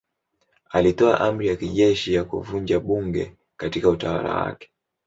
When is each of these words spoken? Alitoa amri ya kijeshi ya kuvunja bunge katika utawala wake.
Alitoa 0.69 1.19
amri 1.21 1.47
ya 1.47 1.55
kijeshi 1.55 2.13
ya 2.13 2.23
kuvunja 2.23 2.79
bunge 2.79 3.35
katika 3.57 3.89
utawala 3.89 4.35
wake. 4.35 4.69